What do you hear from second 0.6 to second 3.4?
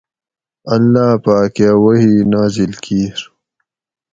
اللّٰہ پاکہ وحی نازل کِیر